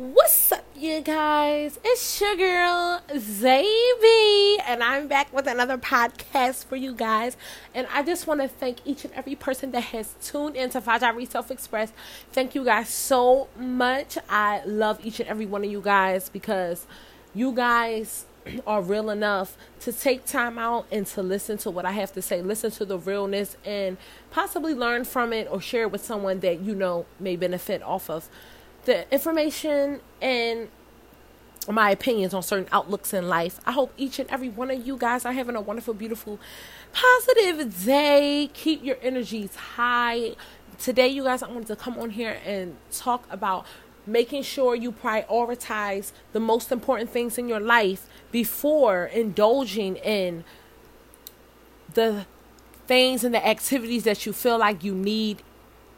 What's 0.00 0.50
up, 0.50 0.64
you 0.74 1.02
guys? 1.02 1.78
It's 1.84 2.20
your 2.22 2.34
girl, 2.34 3.02
Zaby, 3.10 4.56
and 4.66 4.82
I'm 4.82 5.08
back 5.08 5.30
with 5.30 5.46
another 5.46 5.76
podcast 5.76 6.64
for 6.64 6.76
you 6.76 6.94
guys. 6.94 7.36
And 7.74 7.86
I 7.92 8.02
just 8.02 8.26
want 8.26 8.40
to 8.40 8.48
thank 8.48 8.78
each 8.86 9.04
and 9.04 9.12
every 9.12 9.34
person 9.34 9.72
that 9.72 9.82
has 9.82 10.14
tuned 10.22 10.56
in 10.56 10.70
to 10.70 10.80
Fajari 10.80 11.30
Self 11.30 11.50
Express. 11.50 11.92
Thank 12.32 12.54
you 12.54 12.64
guys 12.64 12.88
so 12.88 13.48
much. 13.58 14.16
I 14.30 14.62
love 14.64 15.04
each 15.04 15.20
and 15.20 15.28
every 15.28 15.44
one 15.44 15.64
of 15.64 15.70
you 15.70 15.82
guys 15.82 16.30
because 16.30 16.86
you 17.34 17.52
guys 17.52 18.24
are 18.66 18.80
real 18.80 19.10
enough 19.10 19.58
to 19.80 19.92
take 19.92 20.24
time 20.24 20.58
out 20.58 20.86
and 20.90 21.06
to 21.08 21.22
listen 21.22 21.58
to 21.58 21.70
what 21.70 21.84
I 21.84 21.92
have 21.92 22.14
to 22.14 22.22
say, 22.22 22.40
listen 22.40 22.70
to 22.70 22.86
the 22.86 22.98
realness, 22.98 23.58
and 23.66 23.98
possibly 24.30 24.72
learn 24.72 25.04
from 25.04 25.34
it 25.34 25.46
or 25.50 25.60
share 25.60 25.82
it 25.82 25.92
with 25.92 26.02
someone 26.02 26.40
that 26.40 26.60
you 26.60 26.74
know 26.74 27.04
may 27.18 27.36
benefit 27.36 27.82
off 27.82 28.08
of 28.08 28.30
the 28.84 29.12
information 29.12 30.00
and 30.20 30.68
my 31.68 31.90
opinions 31.90 32.34
on 32.34 32.42
certain 32.42 32.68
outlooks 32.72 33.12
in 33.12 33.28
life. 33.28 33.60
I 33.66 33.72
hope 33.72 33.92
each 33.96 34.18
and 34.18 34.28
every 34.30 34.48
one 34.48 34.70
of 34.70 34.86
you 34.86 34.96
guys 34.96 35.24
are 35.24 35.32
having 35.32 35.56
a 35.56 35.60
wonderful, 35.60 35.94
beautiful, 35.94 36.38
positive 36.92 37.84
day. 37.84 38.50
Keep 38.52 38.84
your 38.84 38.96
energies 39.02 39.54
high. 39.54 40.34
Today, 40.78 41.08
you 41.08 41.24
guys, 41.24 41.42
I 41.42 41.48
wanted 41.48 41.66
to 41.68 41.76
come 41.76 41.98
on 41.98 42.10
here 42.10 42.38
and 42.44 42.76
talk 42.90 43.26
about 43.30 43.66
making 44.06 44.42
sure 44.42 44.74
you 44.74 44.90
prioritize 44.90 46.12
the 46.32 46.40
most 46.40 46.72
important 46.72 47.10
things 47.10 47.36
in 47.36 47.48
your 47.48 47.60
life 47.60 48.08
before 48.32 49.04
indulging 49.04 49.96
in 49.96 50.44
the 51.92 52.26
things 52.86 53.22
and 53.22 53.34
the 53.34 53.46
activities 53.46 54.04
that 54.04 54.24
you 54.24 54.32
feel 54.32 54.58
like 54.58 54.82
you 54.82 54.94
need 54.94 55.42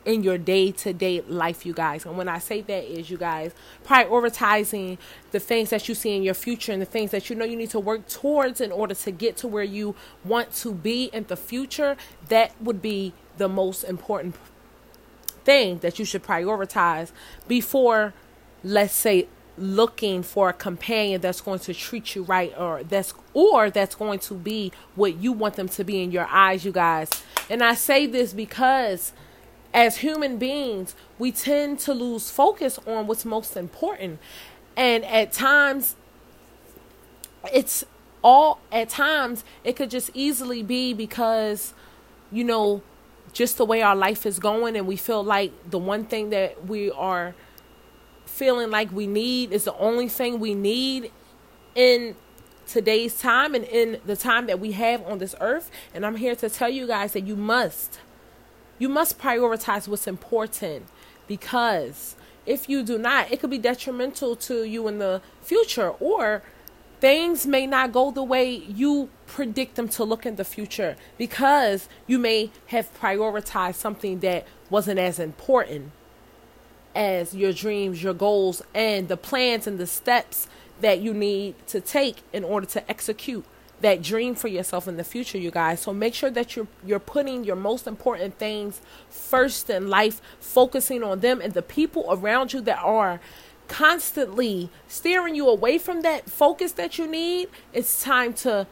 in 0.05 0.23
your 0.23 0.38
day 0.38 0.73
to 0.73 0.92
day 0.92 1.20
life, 1.23 1.65
you 1.65 1.73
guys. 1.73 2.05
And 2.05 2.16
when 2.16 2.29
I 2.29 2.38
say 2.38 2.61
that, 2.62 2.84
is 2.84 3.11
you 3.11 3.16
guys 3.16 3.52
prioritizing 3.87 4.98
the 5.30 5.41
things 5.41 5.70
that 5.70 5.88
you 5.88 5.95
see 5.95 6.16
in 6.16 6.23
your 6.23 6.34
future 6.34 6.73
and 6.73 6.83
the 6.83 6.87
things 6.87 7.11
that 7.12 7.31
you 7.31 7.36
know 7.36 7.44
you 7.44 7.56
need 7.56 7.70
to 7.70 7.81
work 7.81 8.09
towards 8.09 8.61
in 8.61 8.72
order 8.72 8.94
to 8.94 9.11
get 9.11 9.36
to 9.39 9.48
where 9.48 9.64
you 9.64 9.94
want 10.25 10.53
to 10.56 10.72
be 10.72 11.05
in 11.12 11.25
the 11.25 11.36
future. 11.36 11.97
That 12.28 12.53
would 12.61 12.83
be 12.83 13.14
the 13.36 13.48
most 13.48 13.84
important 13.84 14.36
thing 15.44 15.78
that 15.78 15.98
you 15.98 16.05
should 16.05 16.22
prioritize 16.22 17.12
before, 17.48 18.14
let's 18.62 18.94
say, 18.94 19.27
looking 19.59 20.22
for 20.22 20.48
a 20.48 20.53
companion 20.53 21.20
that's 21.20 21.41
going 21.41 21.59
to 21.59 21.75
treat 21.75 22.14
you 22.14 22.22
right 22.22 22.55
or 22.56 22.83
that's 22.84 23.12
or 23.34 23.69
that's 23.69 23.94
going 23.94 24.19
to 24.19 24.34
be 24.34 24.72
what 24.94 25.14
you 25.16 25.31
want 25.31 25.56
them 25.56 25.69
to 25.69 25.84
be 25.84 26.03
in 26.03 26.11
your 26.11 26.27
eyes 26.31 26.64
you 26.64 26.72
guys 26.72 27.11
and 27.50 27.62
i 27.62 27.75
say 27.75 28.06
this 28.06 28.33
because 28.33 29.12
as 29.75 29.98
human 29.98 30.39
beings, 30.39 30.95
we 31.19 31.33
tend 31.33 31.78
to 31.81 31.95
lose 31.95 32.31
focus 32.31 32.78
on 32.87 33.06
what's 33.06 33.25
most 33.25 33.56
important. 33.56 34.19
And 34.77 35.05
at 35.05 35.33
times, 35.33 35.97
it's 37.53 37.84
all, 38.23 38.61
at 38.70 38.89
times, 38.89 39.45
it 39.65 39.77
could 39.77 39.91
just 39.91 40.11
easily 40.15 40.62
be 40.62 40.95
because, 40.95 41.75
you 42.31 42.45
know, 42.45 42.83
just 43.33 43.56
the 43.56 43.65
way 43.65 43.81
our 43.83 43.97
life 43.97 44.27
is 44.27 44.39
going, 44.39 44.77
and 44.77 44.87
we 44.87 44.97
feel 44.97 45.25
like 45.25 45.53
the 45.70 45.78
one 45.78 46.05
thing 46.05 46.31
that 46.31 46.67
we 46.67 46.91
are 46.91 47.34
feeling 48.27 48.70
like 48.70 48.93
we 48.93 49.06
need 49.06 49.53
is 49.53 49.65
the 49.65 49.77
only 49.78 50.09
thing 50.09 50.39
we 50.39 50.55
need 50.55 51.11
in 51.75 52.15
today's 52.67 53.19
time 53.19 53.55
and 53.55 53.65
in 53.65 54.00
the 54.06 54.17
time 54.17 54.47
that 54.47 54.61
we 54.61 54.73
have 54.73 55.03
on 55.06 55.19
this 55.19 55.34
earth. 55.41 55.70
And 55.95 56.05
I'm 56.05 56.17
here 56.17 56.37
to 56.37 56.48
tell 56.48 56.69
you 56.69 56.87
guys 56.87 57.12
that 57.12 57.23
you 57.23 57.37
must 57.37 57.98
you 58.83 58.88
must 58.88 59.16
prioritize 59.16 59.86
what's 59.86 60.08
important 60.08 60.84
because 61.28 62.16
if 62.44 62.69
you 62.69 62.83
do 62.83 62.98
not, 62.98 63.30
it 63.30 63.38
could 63.38 63.48
be 63.48 63.56
detrimental 63.56 64.34
to 64.34 64.64
you 64.64 64.88
in 64.88 64.98
the 64.98 65.22
future 65.41 65.91
or 66.00 66.42
things 66.98 67.47
may 67.47 67.64
not 67.64 67.92
go 67.92 68.10
the 68.10 68.25
way 68.25 68.53
you 68.53 69.08
predict 69.28 69.77
them 69.77 69.88
to 69.88 70.03
look 70.03 70.27
in 70.27 70.34
the 70.34 70.44
future 70.44 70.97
because 71.16 71.88
you 72.09 72.19
may 72.19 72.50
have 72.66 72.92
prioritized 73.00 73.76
something 73.76 74.19
that 74.19 74.44
wasn't 74.69 74.98
as 74.98 75.21
important 75.21 75.92
as 76.92 77.37
your 77.37 77.53
dreams, 77.53 78.03
your 78.03 78.15
goals, 78.15 78.62
and 78.75 79.06
the 79.06 79.16
plans 79.16 79.69
and 79.69 79.78
the 79.78 79.87
steps 79.87 80.48
that 80.81 80.98
you 80.98 81.15
need 81.15 81.54
to 81.69 81.81
take 81.81 82.16
in 82.32 82.42
order 82.42 82.66
to 82.66 82.91
execute 82.91 83.44
that 83.82 84.03
dream 84.03 84.34
for 84.34 84.48
yourself 84.48 84.88
in 84.88 84.97
the 84.97 85.04
future, 85.04 85.38
you 85.38 85.50
guys. 85.50 85.81
So 85.81 85.93
make 85.93 86.15
sure 86.15 86.31
that 86.31 86.56
you're 86.56 86.69
you're 86.84 86.98
putting 86.98 87.44
your 87.44 87.56
most 87.56 87.87
important 87.87 88.38
things 88.38 88.81
first 89.10 89.69
in 89.70 89.88
life, 89.88 90.20
focusing 90.41 91.03
on 91.03 91.20
them 91.20 91.41
and 91.41 91.53
the 91.53 91.62
people 91.62 92.06
around 92.09 92.53
you 92.53 92.60
that 92.62 92.78
are 92.78 93.21
constantly 93.69 94.71
steering 94.88 95.34
you 95.34 95.48
away 95.48 95.78
from 95.78 96.03
that 96.03 96.28
focus 96.28 96.72
that 96.72 96.98
you 96.98 97.06
need. 97.06 97.48
It's 97.72 98.03
time 98.03 98.34
to 98.34 98.66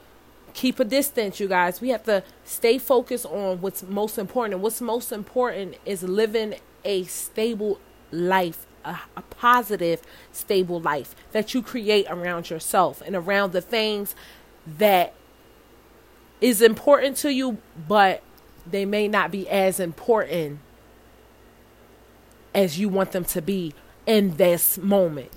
keep 0.53 0.81
a 0.81 0.85
distance, 0.85 1.41
you 1.41 1.49
guys. 1.49 1.81
We 1.81 1.91
have 1.91 2.05
to 2.05 2.23
stay 2.45 2.79
focused 2.79 3.27
on 3.27 3.61
what's 3.61 3.83
most 3.83 4.19
important. 4.19 4.55
And 4.55 4.63
What's 4.63 4.81
most 4.81 5.13
important 5.13 5.77
is 5.85 6.03
living 6.03 6.57
a 6.85 7.05
stable 7.05 7.79
life, 8.11 8.67
a, 8.85 8.99
a, 9.17 9.23
positive, 9.23 10.03
stable 10.33 10.81
life 10.81 11.15
that 11.33 11.55
you 11.55 11.63
create 11.63 12.07
around 12.09 12.51
yourself 12.51 13.03
and 13.05 13.15
around 13.15 13.53
the 13.53 13.61
things 13.61 14.15
that 14.67 15.15
is 16.41 16.63
important 16.63 17.17
to 17.19 17.33
you, 17.33 17.59
but 17.89 18.23
they 18.67 18.85
may 18.85 19.09
not 19.09 19.31
be 19.31 19.49
as 19.49 19.81
important 19.81 20.61
as 22.55 22.79
you 22.79 22.89
want 22.89 23.13
them 23.13 23.25
to 23.25 23.41
be 23.41 23.75
in 24.07 24.37
this 24.37 24.79
moment 24.79 25.31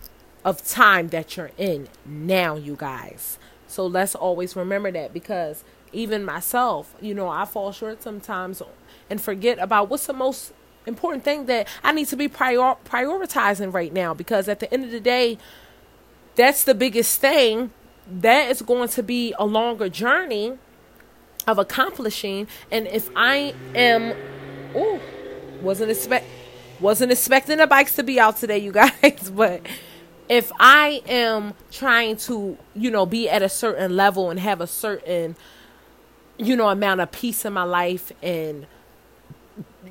of 0.44 0.66
time 0.66 1.10
that 1.10 1.38
you're 1.38 1.52
in 1.58 1.88
now, 2.06 2.56
you 2.56 2.76
guys. 2.76 3.38
So 3.68 3.86
let's 3.86 4.16
always 4.16 4.56
remember 4.56 4.92
that 4.92 5.14
because 5.14 5.64
even 5.92 6.24
myself, 6.24 6.96
you 7.02 7.14
know, 7.14 7.28
I 7.28 7.46
fall 7.46 7.72
short 7.72 8.02
sometimes 8.02 8.62
and 9.10 9.22
forget 9.22 9.60
about 9.60 9.90
what's 9.90 10.08
the 10.08 10.14
most 10.14 10.54
important 10.86 11.24
thing 11.24 11.46
that 11.46 11.68
I 11.84 11.92
need 11.92 12.08
to 12.08 12.16
be 12.16 12.28
prior- 12.28 12.76
prioritizing 12.86 13.74
right 13.74 13.94
now 13.94 14.14
because 14.14 14.50
at 14.50 14.60
the 14.60 14.72
end 14.74 14.84
of 14.84 14.92
the 14.92 15.00
day, 15.00 15.38
that's 16.36 16.64
the 16.64 16.74
biggest 16.74 17.22
thing 17.22 17.72
that 18.08 18.50
is 18.50 18.62
going 18.62 18.90
to 18.90 19.04
be 19.04 19.34
a 19.38 19.46
longer 19.46 19.90
journey 19.90 20.58
of 21.48 21.58
accomplishing. 21.58 22.48
And 22.72 22.88
if 22.88 23.10
i 23.16 23.54
am 23.76 24.14
oh 24.76 25.00
wasn't 25.62 25.92
expect 25.92 26.26
wasn't 26.80 27.12
expecting 27.12 27.58
the 27.58 27.68
bikes 27.68 27.96
to 27.96 28.04
be 28.04 28.20
out 28.20 28.38
today 28.38 28.58
you 28.58 28.72
guys 28.72 29.30
but 29.34 29.62
if 30.28 30.52
i 30.60 31.02
am 31.08 31.54
trying 31.72 32.18
to 32.18 32.58
you 32.76 32.92
know 32.92 33.06
be 33.06 33.30
at 33.30 33.42
a 33.42 33.50
certain 33.50 33.96
level 33.96 34.30
and 34.30 34.40
have 34.40 34.60
a 34.60 34.68
certain 34.68 35.36
you 36.38 36.56
know 36.56 36.70
amount 36.70 37.00
of 37.00 37.12
peace 37.12 37.46
in 37.46 37.54
my 37.54 37.64
life 37.64 38.12
and 38.22 38.66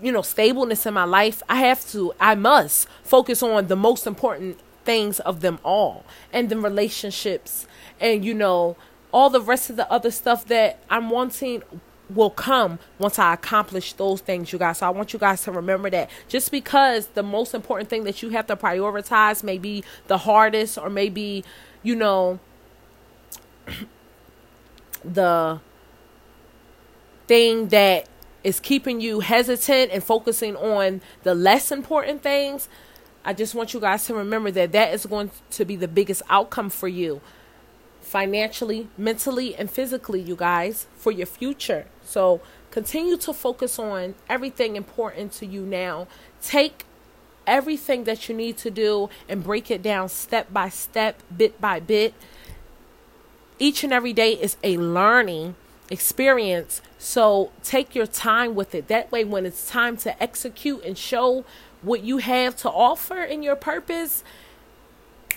you 0.03 0.11
know 0.11 0.23
stableness 0.23 0.85
in 0.85 0.93
my 0.93 1.05
life 1.05 1.43
i 1.49 1.57
have 1.57 1.87
to 1.89 2.13
i 2.21 2.35
must 2.35 2.89
focus 3.03 3.43
on 3.43 3.67
the 3.69 3.77
most 3.77 4.07
important 4.07 4.59
things 4.85 5.21
of 5.21 5.41
them 5.41 5.59
all 5.65 6.05
and 6.33 6.49
the 6.49 6.59
relationships 6.59 7.67
and 8.01 8.25
you 8.25 8.35
know 8.35 8.77
all 9.13 9.31
the 9.31 9.41
rest 9.41 9.71
of 9.71 9.77
the 9.77 9.91
other 9.93 10.11
stuff 10.11 10.47
that 10.47 10.83
I'm 10.89 11.11
wanting 11.11 11.63
will 12.15 12.31
come 12.31 12.79
once 12.99 13.19
I 13.19 13.35
accomplish 13.35 13.93
those 13.95 14.21
things, 14.21 14.53
you 14.53 14.59
guys. 14.59 14.79
So 14.79 14.87
I 14.87 14.91
want 14.91 15.13
you 15.13 15.19
guys 15.19 15.43
to 15.45 15.53
remember 15.53 15.91
that 15.91 16.11
just 16.29 16.51
because 16.51 17.09
the 17.09 17.23
most 17.23 17.55
important 17.55 17.89
thing 17.91 18.05
that 18.05 18.23
you 18.23 18.31
have 18.31 18.47
to 18.49 18.57
prioritize 18.57 19.43
may 19.43 19.59
be 19.59 19.85
the 20.07 20.19
hardest 20.19 20.79
or 20.79 20.91
maybe, 20.91 21.45
you 21.83 21.95
know, 21.95 22.41
the 25.05 25.61
thing 27.27 27.69
that 27.69 28.09
is 28.45 28.61
keeping 28.61 29.01
you 29.01 29.21
hesitant 29.21 29.93
and 29.93 30.03
focusing 30.03 30.57
on 30.57 31.01
the 31.23 31.35
less 31.35 31.71
important 31.71 32.23
things, 32.23 32.69
I 33.25 33.33
just 33.33 33.55
want 33.55 33.73
you 33.73 33.81
guys 33.81 34.07
to 34.07 34.15
remember 34.15 34.51
that 34.51 34.73
that 34.73 34.93
is 34.93 35.07
going 35.07 35.31
to 35.51 35.65
be 35.65 35.77
the 35.77 35.89
biggest 35.89 36.23
outcome 36.29 36.71
for 36.71 36.89
you 36.89 37.21
financially, 38.01 38.89
mentally, 38.99 39.55
and 39.55 39.71
physically, 39.71 40.21
you 40.21 40.37
guys, 40.37 40.87
for 40.97 41.13
your 41.13 41.27
future. 41.27 41.87
So 42.03 42.41
continue 42.71 43.17
to 43.19 43.33
focus 43.33 43.79
on 43.79 44.17
everything 44.29 44.77
important 44.77 45.33
to 45.35 45.47
you 45.47 45.63
now. 45.63 46.09
Take 46.43 46.85
everything 47.47 48.05
that 48.05 48.29
you 48.29 48.35
need 48.35 48.57
to 48.59 48.71
do 48.71 49.09
and 49.29 49.43
break 49.43 49.71
it 49.71 49.83
down 49.83 50.09
step 50.09 50.53
by 50.53 50.69
step, 50.69 51.23
bit 51.35 51.61
by 51.61 51.81
bit. 51.81 52.15
Each 53.59 53.85
and 53.85 53.93
every 53.93 54.13
day 54.13 54.33
is 54.33 54.57
a 54.65 54.77
learning 54.77 55.55
experience. 55.89 56.83
So 56.99 57.53
take 57.63 57.95
your 57.95 58.07
time 58.07 58.55
with 58.55 58.75
it. 58.75 58.89
That 58.89 59.13
way, 59.13 59.25
when 59.25 59.47
it's 59.47 59.69
time 59.69 59.97
to 59.99 60.21
execute 60.23 60.85
and 60.85 60.99
show 60.99 61.45
what 61.83 62.03
you 62.03 62.19
have 62.19 62.57
to 62.57 62.71
offer 62.71 63.23
in 63.23 63.43
your 63.43 63.57
purpose, 63.57 64.25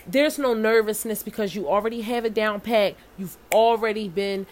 there's 0.08 0.38
no 0.38 0.54
nervousness 0.54 1.24
because 1.24 1.56
you 1.56 1.68
already 1.68 2.02
have 2.02 2.26
it 2.26 2.34
down 2.34 2.62
pat. 2.62 2.96
You've 3.18 3.38
already 3.52 4.08
been 4.08 4.46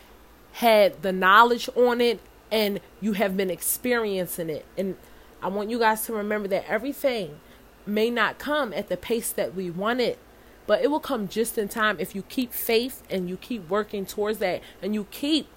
had 0.54 1.02
the 1.02 1.12
knowledge 1.12 1.70
on 1.76 2.02
it 2.02 2.20
and 2.52 2.80
you 3.02 3.14
have 3.14 3.36
been 3.38 3.50
experiencing 3.50 4.50
it. 4.50 4.66
And 4.78 4.96
I 5.42 5.48
want 5.48 5.70
you 5.70 5.80
guys 5.80 6.06
to 6.06 6.14
remember 6.14 6.48
that 6.50 6.66
everything 6.68 7.40
may 7.86 8.10
not 8.10 8.38
come 8.38 8.74
at 8.74 8.90
the 8.90 8.98
pace 8.98 9.32
that 9.32 9.56
we 9.56 9.70
want 9.70 10.00
it, 10.00 10.18
but 10.66 10.82
it 10.82 10.90
will 10.90 11.00
come 11.00 11.28
just 11.28 11.58
in 11.58 11.68
time 11.68 11.98
if 12.00 12.16
you 12.16 12.22
keep 12.24 12.54
faith 12.54 13.04
and 13.10 13.30
you 13.30 13.38
keep 13.38 13.68
working 13.70 14.06
towards 14.06 14.40
that 14.40 14.62
and 14.82 14.94
you 14.94 15.08
keep 15.12 15.48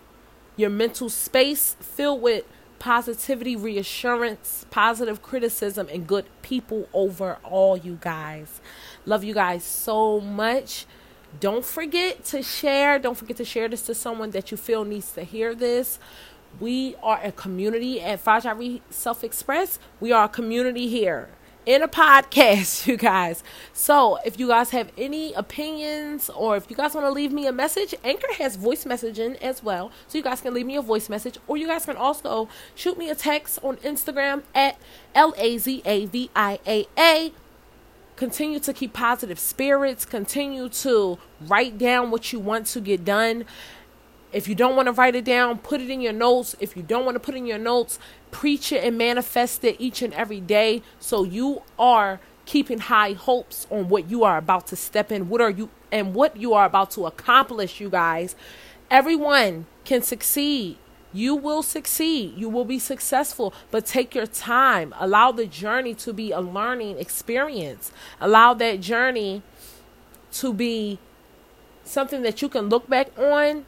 your 0.56 0.70
mental 0.70 1.08
space 1.08 1.76
filled 1.80 2.22
with 2.22 2.44
positivity, 2.78 3.56
reassurance, 3.56 4.66
positive 4.70 5.22
criticism, 5.22 5.88
and 5.92 6.06
good 6.06 6.26
people 6.42 6.88
overall, 6.92 7.76
you 7.76 7.98
guys. 8.00 8.60
Love 9.04 9.24
you 9.24 9.34
guys 9.34 9.64
so 9.64 10.20
much. 10.20 10.86
Don't 11.40 11.64
forget 11.64 12.24
to 12.26 12.42
share. 12.42 12.98
Don't 12.98 13.16
forget 13.16 13.36
to 13.38 13.44
share 13.44 13.68
this 13.68 13.82
to 13.82 13.94
someone 13.94 14.30
that 14.30 14.50
you 14.50 14.56
feel 14.56 14.84
needs 14.84 15.12
to 15.12 15.22
hear 15.22 15.54
this. 15.54 15.98
We 16.58 16.96
are 17.02 17.20
a 17.22 17.32
community 17.32 18.00
at 18.00 18.24
Fajari 18.24 18.80
Self 18.90 19.22
Express. 19.22 19.78
We 20.00 20.12
are 20.12 20.24
a 20.24 20.28
community 20.28 20.88
here 20.88 21.28
in 21.66 21.82
a 21.82 21.88
podcast, 21.88 22.86
you 22.86 22.96
guys. 22.96 23.42
So 23.72 24.18
if 24.24 24.38
you 24.38 24.48
guys 24.48 24.70
have 24.70 24.90
any 24.96 25.34
opinions 25.34 26.30
or 26.30 26.56
if 26.56 26.70
you 26.70 26.76
guys 26.76 26.94
want 26.94 27.06
to 27.06 27.10
leave 27.10 27.32
me 27.32 27.46
a 27.46 27.52
message, 27.52 27.94
Anchor 28.04 28.32
has 28.38 28.56
voice 28.56 28.84
messaging 28.84 29.36
as 29.42 29.62
well. 29.62 29.90
So 30.06 30.16
you 30.16 30.24
guys 30.24 30.40
can 30.40 30.54
leave 30.54 30.66
me 30.66 30.76
a 30.76 30.82
voice 30.82 31.08
message 31.08 31.38
or 31.46 31.56
you 31.56 31.66
guys 31.66 31.84
can 31.84 31.96
also 31.96 32.48
shoot 32.74 32.96
me 32.96 33.10
a 33.10 33.14
text 33.14 33.58
on 33.62 33.76
Instagram 33.78 34.44
at 34.54 34.78
L 35.14 35.34
A 35.36 35.58
Z 35.58 35.82
A 35.84 36.06
V 36.06 36.30
I 36.34 36.60
A 36.66 36.86
A. 36.96 37.32
Continue 38.14 38.58
to 38.60 38.72
keep 38.72 38.94
positive 38.94 39.38
spirits. 39.38 40.06
Continue 40.06 40.70
to 40.70 41.18
write 41.38 41.76
down 41.76 42.10
what 42.10 42.32
you 42.32 42.38
want 42.38 42.66
to 42.68 42.80
get 42.80 43.04
done. 43.04 43.44
If 44.36 44.48
you 44.48 44.54
don't 44.54 44.76
want 44.76 44.84
to 44.84 44.92
write 44.92 45.14
it 45.14 45.24
down, 45.24 45.56
put 45.56 45.80
it 45.80 45.88
in 45.88 46.02
your 46.02 46.12
notes. 46.12 46.54
If 46.60 46.76
you 46.76 46.82
don't 46.82 47.06
want 47.06 47.14
to 47.14 47.20
put 47.20 47.34
in 47.34 47.46
your 47.46 47.56
notes, 47.56 47.98
preach 48.30 48.70
it 48.70 48.84
and 48.84 48.98
manifest 48.98 49.64
it 49.64 49.76
each 49.78 50.02
and 50.02 50.12
every 50.12 50.40
day 50.40 50.82
so 51.00 51.24
you 51.24 51.62
are 51.78 52.20
keeping 52.44 52.80
high 52.80 53.14
hopes 53.14 53.66
on 53.70 53.88
what 53.88 54.10
you 54.10 54.24
are 54.24 54.36
about 54.36 54.66
to 54.66 54.76
step 54.76 55.10
in. 55.10 55.30
What 55.30 55.40
are 55.40 55.48
you 55.48 55.70
and 55.90 56.14
what 56.14 56.36
you 56.36 56.52
are 56.52 56.66
about 56.66 56.90
to 56.90 57.06
accomplish, 57.06 57.80
you 57.80 57.88
guys. 57.88 58.36
Everyone 58.90 59.64
can 59.86 60.02
succeed. 60.02 60.76
You 61.14 61.34
will 61.34 61.62
succeed. 61.62 62.36
You 62.36 62.50
will 62.50 62.66
be 62.66 62.78
successful, 62.78 63.54
but 63.70 63.86
take 63.86 64.14
your 64.14 64.26
time. 64.26 64.92
Allow 65.00 65.32
the 65.32 65.46
journey 65.46 65.94
to 65.94 66.12
be 66.12 66.30
a 66.30 66.40
learning 66.40 66.98
experience. 66.98 67.90
Allow 68.20 68.52
that 68.52 68.82
journey 68.82 69.40
to 70.32 70.52
be 70.52 70.98
something 71.84 72.20
that 72.20 72.42
you 72.42 72.50
can 72.50 72.68
look 72.68 72.86
back 72.86 73.18
on 73.18 73.64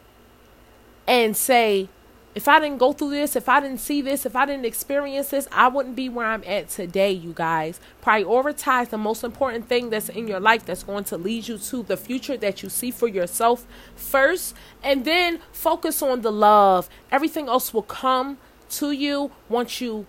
and 1.08 1.34
say, 1.36 1.88
if 2.34 2.46
I 2.46 2.60
didn't 2.60 2.78
go 2.78 2.92
through 2.92 3.10
this, 3.10 3.34
if 3.34 3.48
I 3.48 3.60
didn't 3.60 3.80
see 3.80 4.02
this, 4.02 4.26
if 4.26 4.36
I 4.36 4.46
didn't 4.46 4.66
experience 4.66 5.30
this, 5.30 5.48
I 5.50 5.66
wouldn't 5.66 5.96
be 5.96 6.08
where 6.08 6.26
I'm 6.26 6.44
at 6.46 6.68
today, 6.68 7.10
you 7.10 7.32
guys. 7.32 7.80
Prioritize 8.04 8.90
the 8.90 8.98
most 8.98 9.24
important 9.24 9.68
thing 9.68 9.90
that's 9.90 10.10
in 10.10 10.28
your 10.28 10.38
life 10.38 10.66
that's 10.66 10.84
going 10.84 11.04
to 11.04 11.16
lead 11.16 11.48
you 11.48 11.58
to 11.58 11.82
the 11.82 11.96
future 11.96 12.36
that 12.36 12.62
you 12.62 12.68
see 12.68 12.90
for 12.90 13.08
yourself 13.08 13.66
first, 13.96 14.54
and 14.84 15.04
then 15.04 15.40
focus 15.50 16.02
on 16.02 16.20
the 16.20 16.30
love. 16.30 16.88
Everything 17.10 17.48
else 17.48 17.72
will 17.72 17.82
come 17.82 18.36
to 18.70 18.92
you 18.92 19.32
once 19.48 19.80
you 19.80 20.06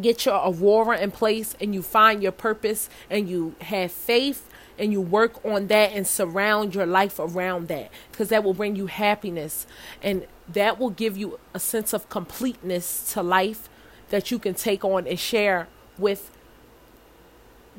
get 0.00 0.26
your 0.26 0.34
aurora 0.34 0.98
in 0.98 1.10
place 1.10 1.56
and 1.60 1.74
you 1.74 1.80
find 1.80 2.22
your 2.22 2.32
purpose 2.32 2.90
and 3.08 3.28
you 3.28 3.54
have 3.60 3.90
faith 3.90 4.48
and 4.78 4.92
you 4.92 5.00
work 5.00 5.44
on 5.44 5.68
that 5.68 5.92
and 5.92 6.06
surround 6.06 6.74
your 6.74 6.86
life 6.86 7.18
around 7.18 7.68
that 7.68 7.90
because 8.10 8.28
that 8.28 8.42
will 8.42 8.54
bring 8.54 8.76
you 8.76 8.86
happiness 8.86 9.66
and 10.02 10.26
that 10.48 10.78
will 10.78 10.90
give 10.90 11.16
you 11.16 11.38
a 11.52 11.60
sense 11.60 11.92
of 11.92 12.08
completeness 12.08 13.12
to 13.12 13.22
life 13.22 13.68
that 14.10 14.30
you 14.30 14.38
can 14.38 14.54
take 14.54 14.84
on 14.84 15.06
and 15.06 15.18
share 15.18 15.68
with 15.98 16.30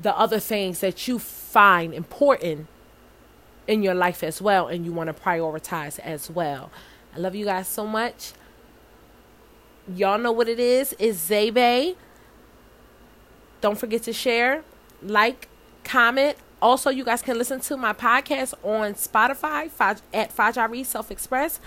the 0.02 0.18
other 0.18 0.40
things 0.40 0.80
that 0.80 1.08
you 1.08 1.20
find 1.20 1.94
important 1.94 2.68
in 3.68 3.82
your 3.82 3.94
life 3.94 4.24
as 4.24 4.42
well 4.42 4.68
and 4.68 4.86
you 4.86 4.92
want 4.92 5.08
to 5.08 5.14
prioritize 5.14 6.00
as 6.00 6.30
well. 6.30 6.72
I 7.16 7.20
love 7.20 7.36
you 7.36 7.46
guys 7.46 7.68
so 7.68 7.86
much. 7.86 8.34
Y'all 9.94 10.18
know 10.18 10.32
what 10.32 10.50
it 10.50 10.60
is. 10.60 10.96
It's 11.00 11.30
Zebe. 11.30 11.96
Don't 13.62 13.78
forget 13.78 14.04
to 14.04 14.14
share, 14.14 14.64
like, 15.02 15.48
comment, 15.84 16.38
also, 16.62 16.90
you 16.90 17.04
guys 17.04 17.22
can 17.22 17.38
listen 17.38 17.60
to 17.62 17.78
my 17.78 17.94
podcast 17.94 18.54
on 18.64 18.94
Spotify 18.94 19.70
at 20.14 20.36
Fajari 20.36 20.86
Self 20.86 21.12
Express. 21.12 21.60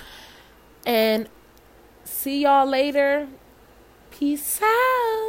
And 0.87 1.29
see 2.05 2.43
y'all 2.43 2.67
later. 2.67 3.29
Peace 4.11 4.61
out. 4.62 5.27